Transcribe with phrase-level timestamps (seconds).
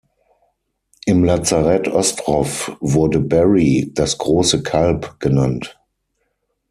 [1.05, 5.79] Im Lazarett Ostrow wurde Barry "„das große Kalb“" genannt.